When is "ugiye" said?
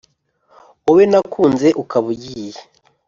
2.13-2.59